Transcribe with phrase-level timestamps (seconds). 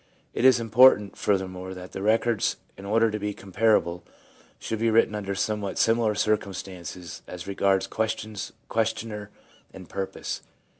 [0.31, 4.03] 1 It is important, furthermore, that the records, in order to be comparable,
[4.57, 9.29] should be written under somewhat similar circumstances as regards questions, questioner
[9.71, 10.41] and purpose.